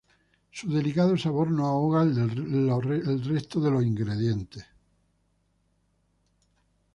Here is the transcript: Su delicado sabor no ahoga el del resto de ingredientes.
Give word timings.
Su 0.49 0.67
delicado 0.73 1.15
sabor 1.15 1.51
no 1.51 1.67
ahoga 1.67 2.01
el 2.01 2.15
del 2.15 3.23
resto 3.23 3.59
de 3.61 3.85
ingredientes. 3.85 4.65